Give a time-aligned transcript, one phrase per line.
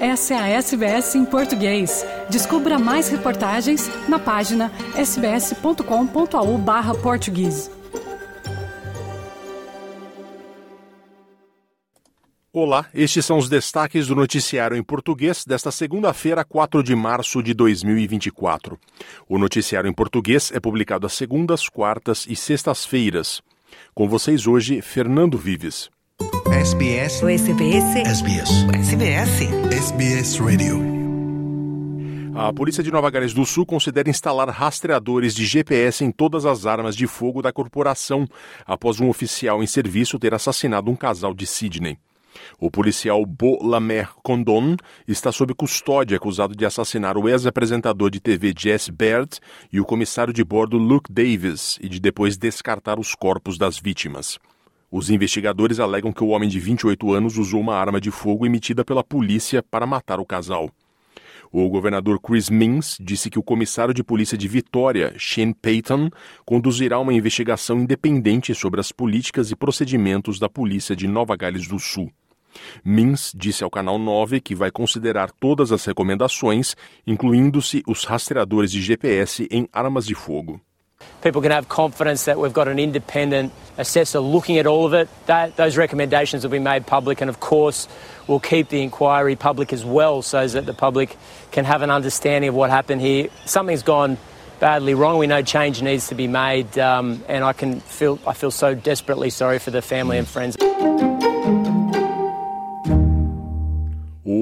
[0.00, 2.06] Essa é a SBS em português.
[2.30, 7.70] Descubra mais reportagens na página sbs.com.au/português.
[12.50, 17.52] Olá, estes são os destaques do noticiário em português desta segunda-feira, 4 de março de
[17.52, 18.78] 2024.
[19.28, 23.42] O noticiário em português é publicado às segundas, quartas e sextas-feiras.
[23.94, 25.90] Com vocês hoje, Fernando Vives.
[26.52, 27.22] SBS.
[27.22, 27.94] O SBS.
[27.94, 28.50] SBS.
[28.74, 29.42] SBS.
[29.70, 30.80] SBS Radio.
[32.34, 36.66] A polícia de Nova Gales do Sul considera instalar rastreadores de GPS em todas as
[36.66, 38.26] armas de fogo da corporação,
[38.66, 41.96] após um oficial em serviço ter assassinado um casal de Sydney.
[42.58, 44.76] O policial Bo Lamer Condon
[45.06, 49.38] está sob custódia acusado de assassinar o ex-apresentador de TV Jess Baird
[49.72, 54.36] e o comissário de bordo Luke Davis e de depois descartar os corpos das vítimas.
[54.92, 58.84] Os investigadores alegam que o homem de 28 anos usou uma arma de fogo emitida
[58.84, 60.68] pela polícia para matar o casal.
[61.52, 66.10] O governador Chris Minns disse que o comissário de polícia de Vitória, Shane Payton,
[66.44, 71.78] conduzirá uma investigação independente sobre as políticas e procedimentos da polícia de Nova Gales do
[71.78, 72.10] Sul.
[72.84, 76.74] Mins disse ao canal 9 que vai considerar todas as recomendações,
[77.06, 80.60] incluindo-se os rastreadores de GPS em armas de fogo.
[81.22, 85.08] People can have confidence that we've got an independent assessor looking at all of it.
[85.26, 87.88] That, those recommendations will be made public, and of course,
[88.26, 91.16] we'll keep the inquiry public as well, so that the public
[91.50, 93.28] can have an understanding of what happened here.
[93.44, 94.16] Something's gone
[94.60, 95.18] badly wrong.
[95.18, 98.74] We know change needs to be made, um, and I can feel I feel so
[98.74, 100.56] desperately sorry for the family and friends.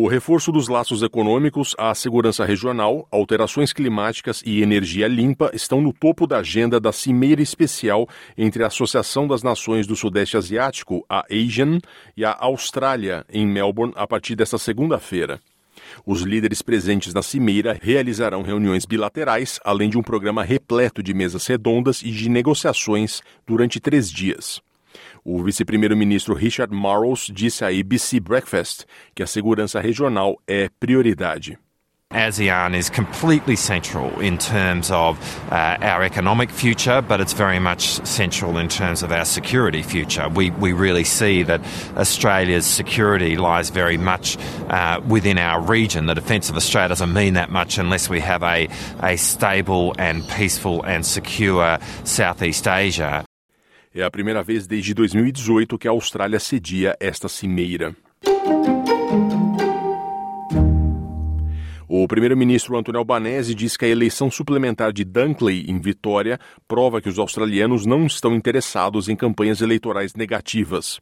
[0.08, 5.92] O reforço dos laços econômicos, a segurança regional, alterações climáticas e energia limpa estão no
[5.92, 11.26] topo da agenda da Cimeira Especial entre a Associação das Nações do Sudeste Asiático, a
[11.30, 11.78] ASEAN,
[12.16, 15.38] e a Austrália, em Melbourne, a partir desta segunda-feira.
[16.06, 21.46] Os líderes presentes na cimeira realizarão reuniões bilaterais, além de um programa repleto de mesas
[21.46, 24.66] redondas e de negociações durante três dias.
[25.24, 31.58] O vice-primeiro-ministro Richard Marles disse à ABC Breakfast que a segurança regional é prioridade.
[32.10, 35.18] ASEAN is completely central in terms of
[35.52, 40.26] uh, our economic future, but it's very much central in terms of our security future.
[40.30, 41.60] We, we really see that
[41.98, 44.38] Australia's security lies very much
[44.70, 46.06] uh, within our region.
[46.06, 48.68] The defence of Australia doesn't mean that much unless we have a,
[49.02, 53.27] a stable and peaceful and secure Southeast Asia.
[53.98, 57.96] É a primeira vez desde 2018 que a Austrália cedia esta cimeira.
[61.88, 66.38] O primeiro-ministro Antônio Albanese diz que a eleição suplementar de Dunkley em Vitória
[66.68, 71.00] prova que os australianos não estão interessados em campanhas eleitorais negativas.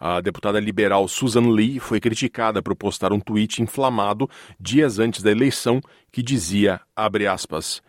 [0.00, 4.28] A deputada liberal Susan Lee foi criticada por postar um tweet inflamado
[4.58, 5.80] dias antes da eleição
[6.10, 7.80] que dizia, aspas,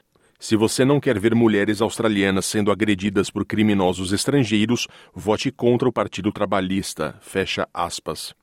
[0.43, 5.91] se você não quer ver mulheres australianas sendo agredidas por criminosos estrangeiros, vote contra o
[5.93, 7.15] Partido Trabalhista.
[7.21, 8.35] Fecha aspas.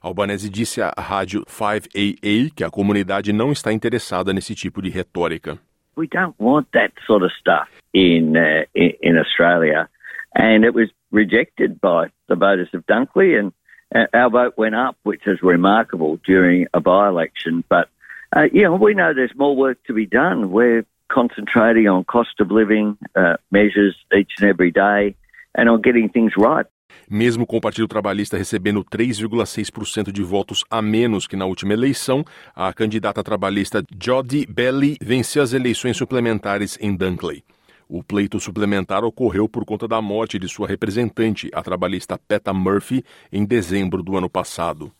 [0.00, 5.58] Albanese disse à rádio 5AA que a comunidade não está interessada nesse tipo de retórica.
[5.96, 9.88] We don't want that sort of stuff in uh, in Australia,
[10.36, 13.52] and it was rejected by the voters of Dunkley, and
[13.92, 17.64] uh, our vote went up, which is remarkable during a by-election.
[17.68, 17.88] But
[18.32, 20.52] uh, yeah, we know there's more work to be done.
[20.52, 25.14] We're concentrating on cost of living uh, measures each and every day
[25.54, 26.66] and on getting things right.
[27.10, 32.24] Mesmo com o Partido Trabalhista recebendo 3,6% de votos a menos que na última eleição,
[32.54, 37.44] a candidata trabalhista Jodie Belly venceu as eleições suplementares em Dunkley.
[37.88, 43.04] O pleito suplementar ocorreu por conta da morte de sua representante, a trabalhista Peta Murphy,
[43.30, 44.90] em dezembro do ano passado.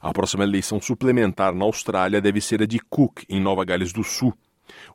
[0.00, 4.02] A próxima eleição suplementar na Austrália deve ser a de Cook, em Nova Gales do
[4.02, 4.34] Sul.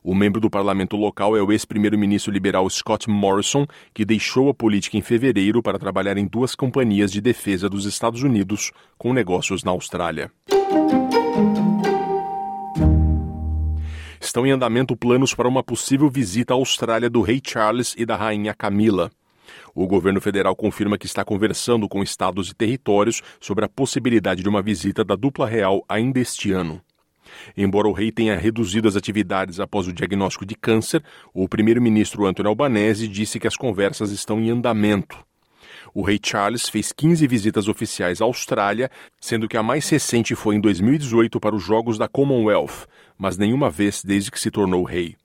[0.02, 4.96] O membro do parlamento local é o ex-primeiro-ministro liberal Scott Morrison, que deixou a política
[4.96, 9.70] em fevereiro para trabalhar em duas companhias de defesa dos Estados Unidos com negócios na
[9.70, 10.30] Austrália.
[14.20, 18.16] Estão em andamento planos para uma possível visita à Austrália do rei Charles e da
[18.16, 19.10] rainha Camila.
[19.74, 24.48] O governo federal confirma que está conversando com estados e territórios sobre a possibilidade de
[24.48, 26.82] uma visita da dupla real ainda este ano.
[27.56, 31.02] Embora o rei tenha reduzido as atividades após o diagnóstico de câncer,
[31.34, 35.18] o primeiro-ministro Antônio Albanese disse que as conversas estão em andamento.
[35.92, 38.90] O rei Charles fez 15 visitas oficiais à Austrália,
[39.20, 42.86] sendo que a mais recente foi em 2018 para os Jogos da Commonwealth,
[43.18, 45.16] mas nenhuma vez desde que se tornou rei.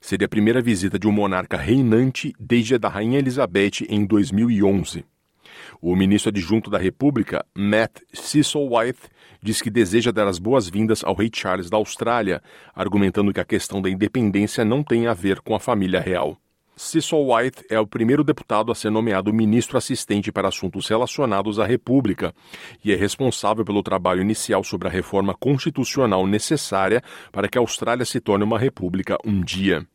[0.00, 5.04] Seria a primeira visita de um monarca reinante desde a da Rainha Elizabeth em 2011.
[5.80, 9.00] O ministro adjunto da República, Matt White,
[9.42, 12.42] diz que deseja dar as boas-vindas ao rei Charles da Austrália,
[12.74, 16.38] argumentando que a questão da independência não tem a ver com a família real.
[16.78, 21.64] Cecil White é o primeiro deputado a ser nomeado ministro assistente para assuntos relacionados à
[21.64, 22.34] República
[22.84, 28.04] e é responsável pelo trabalho inicial sobre a reforma constitucional necessária para que a Austrália
[28.04, 29.86] se torne uma república um dia.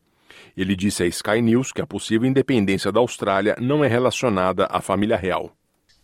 [0.56, 4.80] Ele disse à Sky News que a possível independência da Austrália não é relacionada à
[4.80, 5.52] família real.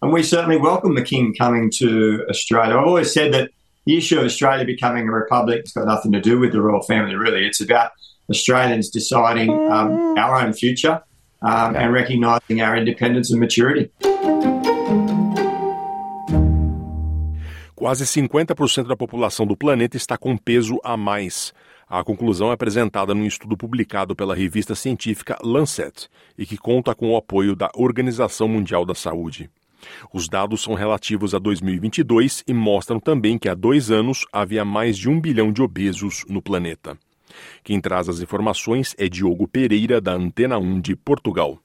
[0.01, 2.77] And we certainly welcome the King coming to Australia.
[2.77, 3.51] I've always said that
[3.85, 6.83] the issue of Australia becoming a republic has got nothing to do with the royal
[6.83, 7.47] family, really.
[7.47, 7.91] It's about
[8.31, 11.03] Australians deciding um, our own future
[11.43, 13.91] um, and recognising our independence and maturity.
[17.75, 21.55] Quase 50% da população do planeta está com peso a mais.
[21.91, 27.13] A conclusão é apresentada num estudo publicado pela revista científica Lancet e que conta com
[27.13, 29.49] o apoio da Organização Mundial da Saúde.
[30.13, 34.99] Os dados são relativos a 2022 e mostram também que há dois anos havia mais
[34.99, 36.99] de um bilhão de obesos no planeta.
[37.65, 41.59] Quem traz as informações é Diogo Pereira, da Antena 1 de Portugal.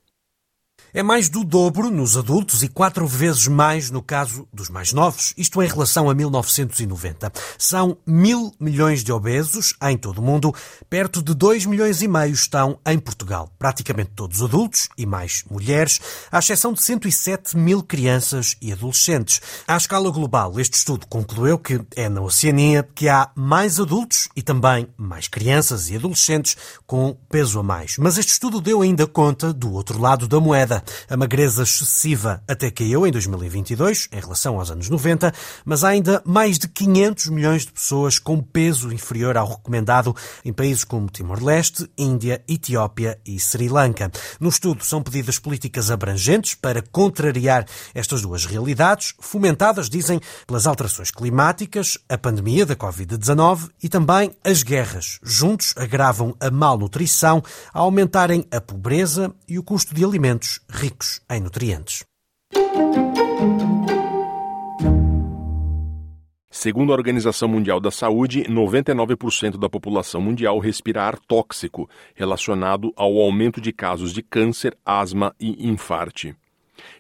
[0.96, 5.34] É mais do dobro nos adultos e quatro vezes mais no caso dos mais novos,
[5.36, 7.34] isto em relação a 1990.
[7.58, 10.54] São mil milhões de obesos em todo o mundo,
[10.88, 13.50] perto de dois milhões e meio estão em Portugal.
[13.58, 16.00] Praticamente todos adultos e mais mulheres,
[16.32, 19.42] à exceção de 107 mil crianças e adolescentes.
[19.68, 24.44] À escala global, este estudo concluiu que é na Oceania que há mais adultos e
[24.44, 26.56] também mais crianças e adolescentes
[26.86, 27.96] com peso a mais.
[27.98, 30.83] Mas este estudo deu ainda conta do outro lado da moeda.
[31.10, 35.34] A magreza excessiva até caiu em 2022, em relação aos anos 90,
[35.66, 40.54] mas há ainda mais de 500 milhões de pessoas com peso inferior ao recomendado em
[40.54, 44.12] países como Timor-Leste, Índia, Etiópia e Sri Lanka.
[44.40, 51.12] No estudo são pedidas políticas abrangentes para contrariar estas duas realidades, fomentadas, dizem, pelas alterações
[51.12, 55.20] climáticas, a pandemia da Covid-19 e também as guerras.
[55.24, 57.44] Juntos agravam a malnutrição,
[57.74, 62.04] a aumentarem a pobreza e o custo de alimentos ricos em nutrientes.
[66.50, 73.20] Segundo a Organização Mundial da Saúde, 99% da população mundial respira ar tóxico, relacionado ao
[73.20, 76.36] aumento de casos de câncer, asma e infarte.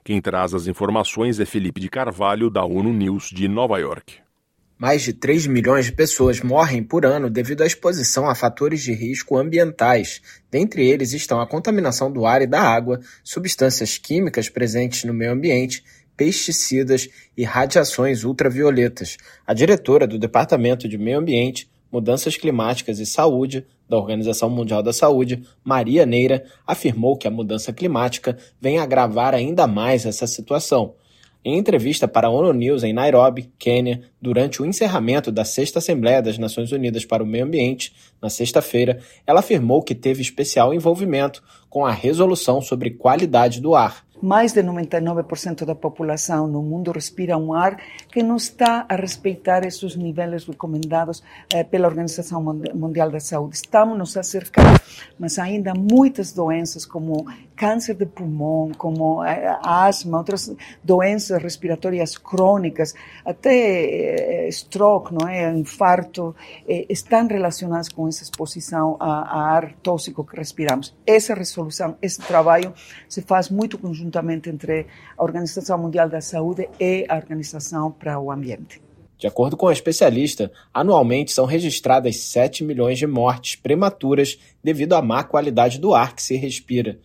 [0.03, 4.22] Quem traz as informações é Felipe de Carvalho, da ONU News de Nova York.
[4.83, 8.91] Mais de 3 milhões de pessoas morrem por ano devido à exposição a fatores de
[8.91, 10.21] risco ambientais.
[10.51, 15.31] Dentre eles estão a contaminação do ar e da água, substâncias químicas presentes no meio
[15.31, 15.85] ambiente,
[16.17, 17.07] pesticidas
[17.37, 19.15] e radiações ultravioletas.
[19.47, 24.91] A diretora do Departamento de Meio Ambiente, Mudanças Climáticas e Saúde da Organização Mundial da
[24.91, 30.93] Saúde, Maria Neira, afirmou que a mudança climática vem agravar ainda mais essa situação.
[31.45, 36.21] Em entrevista para a ONU News em Nairobi, Quênia, durante o encerramento da Sexta Assembleia
[36.21, 41.43] das Nações Unidas para o Meio Ambiente, na sexta-feira, ela afirmou que teve especial envolvimento
[41.69, 47.37] com a resolução sobre qualidade do ar mais de 99% da população no mundo respira
[47.37, 47.77] um ar
[48.09, 51.21] que não está a respeitar esses níveis recomendados
[51.53, 53.57] eh, pela Organização Mundial da Saúde.
[53.57, 54.79] Estamos nos acercando,
[55.19, 57.25] mas ainda muitas doenças como
[57.55, 60.53] câncer de pulmão, como eh, asma, outras
[60.83, 62.93] doenças respiratórias crônicas,
[63.25, 66.35] até eh, stroke, não é, infarto,
[66.67, 70.93] eh, estão relacionadas com essa exposição a, a ar tóxico que respiramos.
[71.05, 72.73] Essa resolução, esse trabalho
[73.07, 74.85] se faz muito conjunto juntamente entre
[75.17, 78.79] a Organização Mundial da Saúde e a Organização para o Ambiente.
[79.17, 85.01] De acordo com a especialista, anualmente são registradas 7 milhões de mortes prematuras devido à
[85.01, 86.99] má qualidade do ar que se respira.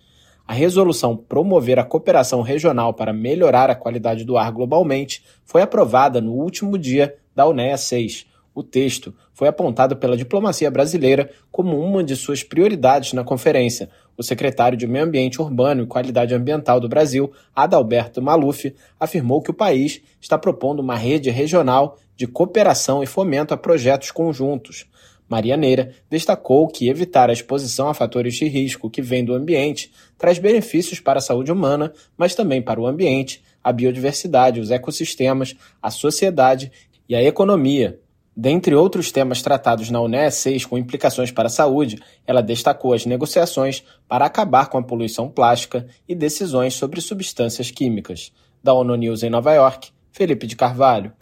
[0.47, 6.21] A resolução Promover a Cooperação Regional para Melhorar a Qualidade do Ar Globalmente foi aprovada
[6.21, 8.27] no último dia da UNEA 6.
[8.59, 14.23] O texto foi apontado pela diplomacia brasileira como uma de suas prioridades na conferência, o
[14.25, 19.55] secretário de Meio Ambiente Urbano e Qualidade Ambiental do Brasil, Adalberto Maluf, afirmou que o
[19.55, 24.87] país está propondo uma rede regional de cooperação e fomento a projetos conjuntos.
[25.29, 29.93] Maria Neira destacou que evitar a exposição a fatores de risco que vêm do ambiente
[30.19, 35.55] traz benefícios para a saúde humana, mas também para o ambiente, a biodiversidade, os ecossistemas,
[35.81, 36.73] a sociedade
[37.09, 38.00] e a economia,
[38.40, 43.04] Dentre outros temas tratados na UNE 6 com implicações para a saúde, ela destacou as
[43.04, 48.30] negociações para acabar com a poluição plástica e decisões sobre substâncias químicas.
[48.62, 51.12] Da ONU News em Nova York, Felipe de Carvalho.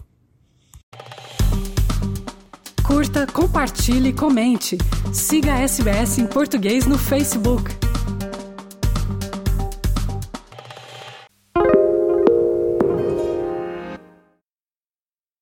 [2.87, 4.76] Curta, compartilhe, comente.
[5.11, 7.86] Siga a SBS em português no Facebook.